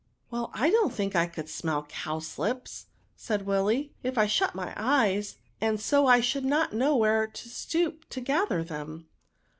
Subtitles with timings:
[0.31, 4.73] "Well, I don't think I could smell cow slips^" said Willy," if I shut my
[4.75, 9.09] eyes, and so I should not know where to stoop down to gather them."